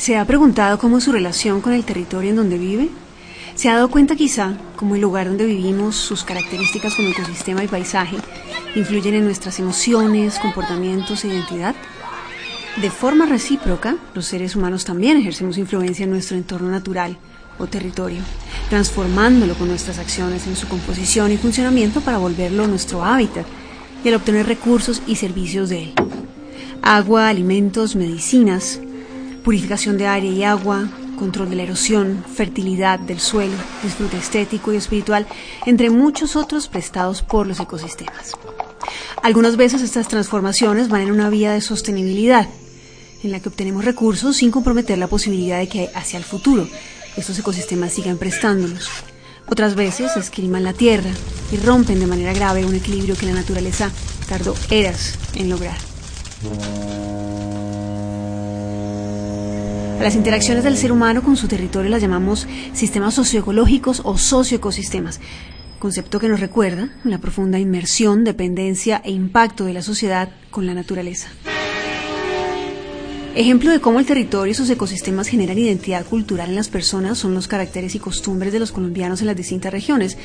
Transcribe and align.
¿Se 0.00 0.16
ha 0.16 0.24
preguntado 0.24 0.78
cómo 0.78 0.98
su 0.98 1.12
relación 1.12 1.60
con 1.60 1.74
el 1.74 1.84
territorio 1.84 2.30
en 2.30 2.36
donde 2.36 2.56
vive? 2.56 2.88
¿Se 3.54 3.68
ha 3.68 3.74
dado 3.74 3.90
cuenta 3.90 4.16
quizá 4.16 4.54
cómo 4.76 4.94
el 4.94 5.02
lugar 5.02 5.26
donde 5.26 5.44
vivimos, 5.44 5.94
sus 5.94 6.24
características 6.24 6.94
como 6.94 7.10
ecosistema 7.10 7.62
y 7.62 7.68
paisaje, 7.68 8.16
influyen 8.74 9.12
en 9.12 9.26
nuestras 9.26 9.58
emociones, 9.58 10.38
comportamientos 10.38 11.22
e 11.22 11.28
identidad? 11.28 11.74
De 12.80 12.88
forma 12.88 13.26
recíproca, 13.26 13.96
los 14.14 14.24
seres 14.24 14.56
humanos 14.56 14.86
también 14.86 15.18
ejercemos 15.18 15.58
influencia 15.58 16.04
en 16.04 16.12
nuestro 16.12 16.38
entorno 16.38 16.70
natural 16.70 17.18
o 17.58 17.66
territorio, 17.66 18.22
transformándolo 18.70 19.52
con 19.54 19.68
nuestras 19.68 19.98
acciones 19.98 20.46
en 20.46 20.56
su 20.56 20.66
composición 20.66 21.30
y 21.30 21.36
funcionamiento 21.36 22.00
para 22.00 22.16
volverlo 22.16 22.66
nuestro 22.66 23.04
hábitat 23.04 23.44
y 24.02 24.08
al 24.08 24.14
obtener 24.14 24.46
recursos 24.46 25.02
y 25.06 25.16
servicios 25.16 25.68
de 25.68 25.82
él. 25.82 25.92
Agua, 26.80 27.28
alimentos, 27.28 27.96
medicinas, 27.96 28.80
purificación 29.42 29.98
de 29.98 30.06
aire 30.06 30.28
y 30.28 30.44
agua, 30.44 30.88
control 31.18 31.50
de 31.50 31.56
la 31.56 31.64
erosión, 31.64 32.24
fertilidad 32.34 32.98
del 32.98 33.20
suelo, 33.20 33.54
disfrute 33.82 34.16
estético 34.16 34.72
y 34.72 34.76
espiritual, 34.76 35.26
entre 35.66 35.90
muchos 35.90 36.36
otros 36.36 36.68
prestados 36.68 37.22
por 37.22 37.46
los 37.46 37.60
ecosistemas. 37.60 38.32
Algunas 39.22 39.56
veces 39.56 39.82
estas 39.82 40.08
transformaciones 40.08 40.88
van 40.88 41.02
en 41.02 41.12
una 41.12 41.28
vía 41.28 41.52
de 41.52 41.60
sostenibilidad, 41.60 42.48
en 43.22 43.32
la 43.32 43.40
que 43.40 43.50
obtenemos 43.50 43.84
recursos 43.84 44.36
sin 44.36 44.50
comprometer 44.50 44.96
la 44.96 45.08
posibilidad 45.08 45.58
de 45.58 45.68
que 45.68 45.90
hacia 45.94 46.16
el 46.16 46.24
futuro 46.24 46.66
estos 47.16 47.38
ecosistemas 47.38 47.92
sigan 47.92 48.16
prestándolos. 48.16 48.88
Otras 49.46 49.74
veces 49.74 50.16
esquilman 50.16 50.64
la 50.64 50.72
tierra 50.72 51.10
y 51.52 51.56
rompen 51.56 52.00
de 52.00 52.06
manera 52.06 52.32
grave 52.32 52.64
un 52.64 52.74
equilibrio 52.74 53.16
que 53.16 53.26
la 53.26 53.32
naturaleza 53.32 53.90
tardó 54.28 54.54
eras 54.70 55.18
en 55.34 55.50
lograr. 55.50 55.76
Las 60.00 60.16
interacciones 60.16 60.64
del 60.64 60.78
ser 60.78 60.92
humano 60.92 61.22
con 61.22 61.36
su 61.36 61.46
territorio 61.46 61.90
las 61.90 62.00
llamamos 62.00 62.48
sistemas 62.72 63.12
socioecológicos 63.12 64.00
o 64.02 64.16
socioecosistemas, 64.16 65.20
concepto 65.78 66.18
que 66.18 66.30
nos 66.30 66.40
recuerda 66.40 66.88
la 67.04 67.18
profunda 67.18 67.58
inmersión, 67.58 68.24
dependencia 68.24 69.02
e 69.04 69.10
impacto 69.10 69.66
de 69.66 69.74
la 69.74 69.82
sociedad 69.82 70.30
con 70.50 70.64
la 70.64 70.72
naturaleza. 70.72 71.28
Ejemplo 73.34 73.70
de 73.70 73.80
cómo 73.80 74.00
el 74.00 74.06
territorio 74.06 74.52
y 74.52 74.54
sus 74.54 74.70
ecosistemas 74.70 75.28
generan 75.28 75.58
identidad 75.58 76.06
cultural 76.06 76.48
en 76.48 76.56
las 76.56 76.68
personas 76.68 77.18
son 77.18 77.34
los 77.34 77.46
caracteres 77.46 77.94
y 77.94 77.98
costumbres 77.98 78.54
de 78.54 78.58
los 78.58 78.72
colombianos 78.72 79.20
en 79.20 79.26
las 79.26 79.36
distintas 79.36 79.70
regiones. 79.70 80.16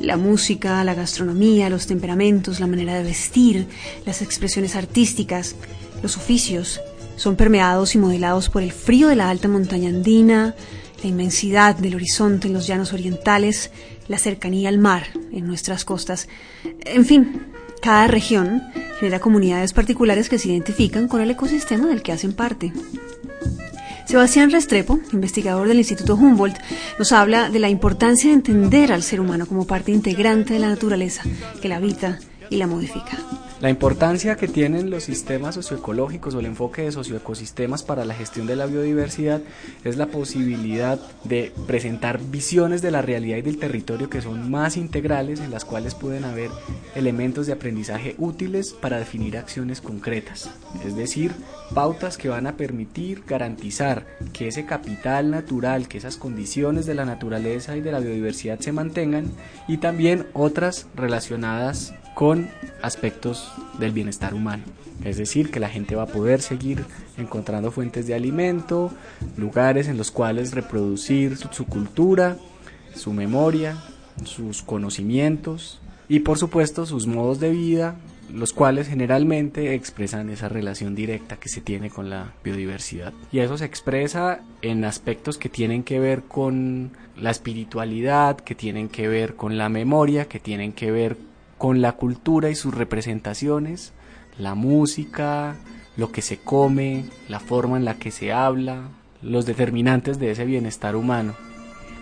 La 0.00 0.16
música, 0.16 0.82
la 0.82 0.94
gastronomía, 0.94 1.70
los 1.70 1.86
temperamentos, 1.86 2.58
la 2.58 2.66
manera 2.66 2.94
de 2.94 3.04
vestir, 3.04 3.68
las 4.04 4.22
expresiones 4.22 4.74
artísticas, 4.74 5.54
los 6.02 6.16
oficios, 6.16 6.80
son 7.16 7.36
permeados 7.36 7.94
y 7.94 7.98
modelados 7.98 8.48
por 8.48 8.62
el 8.62 8.72
frío 8.72 9.08
de 9.08 9.16
la 9.16 9.30
alta 9.30 9.48
montaña 9.48 9.88
andina, 9.88 10.54
la 11.02 11.08
inmensidad 11.08 11.76
del 11.76 11.94
horizonte 11.94 12.48
en 12.48 12.54
los 12.54 12.66
llanos 12.66 12.92
orientales, 12.92 13.70
la 14.08 14.18
cercanía 14.18 14.68
al 14.68 14.78
mar 14.78 15.06
en 15.32 15.46
nuestras 15.46 15.84
costas. 15.84 16.28
En 16.84 17.04
fin, 17.04 17.46
cada 17.80 18.06
región 18.06 18.62
genera 18.98 19.20
comunidades 19.20 19.72
particulares 19.72 20.28
que 20.28 20.38
se 20.38 20.48
identifican 20.48 21.08
con 21.08 21.20
el 21.20 21.30
ecosistema 21.30 21.88
del 21.88 22.02
que 22.02 22.12
hacen 22.12 22.32
parte. 22.32 22.72
Sebastián 24.06 24.50
Restrepo, 24.50 24.98
investigador 25.12 25.68
del 25.68 25.78
Instituto 25.78 26.16
Humboldt, 26.16 26.58
nos 26.98 27.12
habla 27.12 27.48
de 27.48 27.60
la 27.60 27.68
importancia 27.68 28.28
de 28.28 28.34
entender 28.34 28.92
al 28.92 29.04
ser 29.04 29.20
humano 29.20 29.46
como 29.46 29.66
parte 29.66 29.92
integrante 29.92 30.52
de 30.52 30.58
la 30.58 30.68
naturaleza 30.68 31.22
que 31.62 31.68
la 31.68 31.76
habita 31.76 32.18
y 32.50 32.56
la 32.56 32.66
modifica. 32.66 33.18
La 33.60 33.68
importancia 33.68 34.36
que 34.36 34.48
tienen 34.48 34.88
los 34.88 35.04
sistemas 35.04 35.54
socioecológicos 35.54 36.34
o 36.34 36.40
el 36.40 36.46
enfoque 36.46 36.80
de 36.80 36.92
socioecosistemas 36.92 37.82
para 37.82 38.06
la 38.06 38.14
gestión 38.14 38.46
de 38.46 38.56
la 38.56 38.64
biodiversidad 38.64 39.42
es 39.84 39.98
la 39.98 40.06
posibilidad 40.06 40.98
de 41.24 41.52
presentar 41.66 42.20
visiones 42.22 42.80
de 42.80 42.90
la 42.90 43.02
realidad 43.02 43.36
y 43.36 43.42
del 43.42 43.58
territorio 43.58 44.08
que 44.08 44.22
son 44.22 44.50
más 44.50 44.78
integrales, 44.78 45.40
en 45.40 45.50
las 45.50 45.66
cuales 45.66 45.94
pueden 45.94 46.24
haber 46.24 46.50
elementos 46.94 47.46
de 47.46 47.52
aprendizaje 47.52 48.14
útiles 48.16 48.72
para 48.72 48.98
definir 48.98 49.36
acciones 49.36 49.82
concretas, 49.82 50.48
es 50.82 50.96
decir, 50.96 51.32
pautas 51.74 52.16
que 52.16 52.30
van 52.30 52.46
a 52.46 52.56
permitir 52.56 53.24
garantizar 53.26 54.06
que 54.32 54.48
ese 54.48 54.64
capital 54.64 55.30
natural, 55.30 55.86
que 55.86 55.98
esas 55.98 56.16
condiciones 56.16 56.86
de 56.86 56.94
la 56.94 57.04
naturaleza 57.04 57.76
y 57.76 57.82
de 57.82 57.92
la 57.92 58.00
biodiversidad 58.00 58.58
se 58.58 58.72
mantengan 58.72 59.30
y 59.68 59.76
también 59.76 60.28
otras 60.32 60.86
relacionadas 60.94 61.92
con 62.20 62.50
aspectos 62.82 63.50
del 63.78 63.92
bienestar 63.92 64.34
humano. 64.34 64.62
Es 65.06 65.16
decir, 65.16 65.50
que 65.50 65.58
la 65.58 65.70
gente 65.70 65.96
va 65.96 66.02
a 66.02 66.06
poder 66.06 66.42
seguir 66.42 66.84
encontrando 67.16 67.70
fuentes 67.70 68.06
de 68.06 68.14
alimento, 68.14 68.92
lugares 69.38 69.88
en 69.88 69.96
los 69.96 70.10
cuales 70.10 70.52
reproducir 70.52 71.38
su, 71.38 71.64
cultura, 71.64 72.36
su 72.94 73.14
memoria, 73.14 73.78
sus 74.22 74.60
conocimientos 74.60 75.80
y 76.10 76.20
por 76.20 76.36
supuesto 76.36 76.84
sus 76.84 77.06
modos 77.06 77.40
de 77.40 77.52
vida, 77.52 77.96
los 78.30 78.52
cuales 78.52 78.88
generalmente 78.88 79.72
expresan 79.72 80.28
esa 80.28 80.50
relación 80.50 80.94
directa 80.94 81.36
que 81.36 81.48
se 81.48 81.62
tiene 81.62 81.88
con 81.88 82.10
la 82.10 82.34
biodiversidad. 82.44 83.14
Y 83.32 83.38
eso 83.38 83.56
se 83.56 83.64
expresa 83.64 84.42
en 84.60 84.84
aspectos 84.84 85.38
que 85.38 85.48
tienen 85.48 85.84
que 85.84 85.98
ver 85.98 86.20
con 86.24 86.90
la 87.16 87.30
espiritualidad, 87.30 88.36
que 88.36 88.54
tienen 88.54 88.90
que 88.90 89.08
ver 89.08 89.36
con 89.36 89.56
la 89.56 89.70
memoria, 89.70 90.26
que 90.26 90.38
tienen 90.38 90.74
que 90.74 90.90
ver 90.90 91.29
con 91.60 91.82
la 91.82 91.92
cultura 91.92 92.48
y 92.48 92.54
sus 92.54 92.74
representaciones, 92.74 93.92
la 94.38 94.54
música, 94.54 95.56
lo 95.94 96.10
que 96.10 96.22
se 96.22 96.38
come, 96.38 97.04
la 97.28 97.38
forma 97.38 97.76
en 97.76 97.84
la 97.84 97.98
que 97.98 98.10
se 98.10 98.32
habla, 98.32 98.88
los 99.20 99.44
determinantes 99.44 100.18
de 100.18 100.30
ese 100.30 100.46
bienestar 100.46 100.96
humano. 100.96 101.34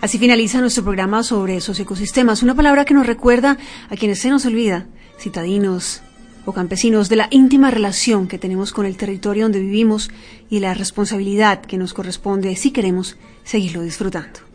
Así 0.00 0.16
finaliza 0.16 0.60
nuestro 0.60 0.84
programa 0.84 1.24
sobre 1.24 1.56
esos 1.56 1.80
ecosistemas, 1.80 2.44
una 2.44 2.54
palabra 2.54 2.84
que 2.84 2.94
nos 2.94 3.08
recuerda 3.08 3.58
a 3.91 3.96
quienes 3.96 4.20
se 4.20 4.30
nos 4.30 4.46
olvida, 4.46 4.86
citadinos 5.19 6.02
o 6.44 6.52
campesinos, 6.52 7.08
de 7.08 7.16
la 7.16 7.26
íntima 7.32 7.72
relación 7.72 8.28
que 8.28 8.38
tenemos 8.38 8.72
con 8.72 8.86
el 8.86 8.96
territorio 8.96 9.46
donde 9.46 9.58
vivimos 9.58 10.08
y 10.48 10.60
la 10.60 10.72
responsabilidad 10.72 11.62
que 11.62 11.78
nos 11.78 11.94
corresponde 11.94 12.54
si 12.54 12.70
queremos 12.70 13.16
seguirlo 13.42 13.82
disfrutando. 13.82 14.47